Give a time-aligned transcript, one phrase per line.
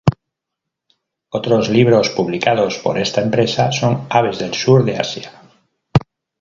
[1.29, 5.43] Otros libros publicados por esta empresa son aves del sur de Asia.